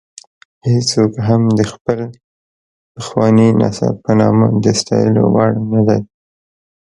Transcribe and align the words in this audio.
هېڅوک 0.67 1.13
هم 1.27 1.41
د 1.59 1.61
خپل 1.71 1.99
پخواني 2.93 3.47
نسب 3.59 3.93
په 4.05 4.11
نامه 4.19 4.45
د 4.63 4.65
ستایلو 4.79 5.23
وړ 5.33 5.51
نه 5.71 5.81
دی. 5.87 5.99